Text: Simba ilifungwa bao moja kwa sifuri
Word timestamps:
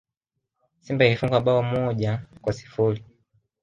Simba 0.81 1.05
ilifungwa 1.05 1.41
bao 1.41 1.63
moja 1.63 2.21
kwa 2.41 2.53
sifuri 2.53 3.03